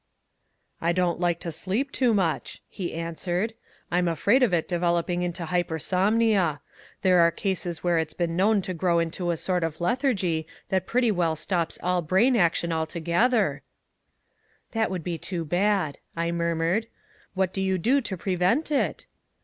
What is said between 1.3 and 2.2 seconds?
to sleep too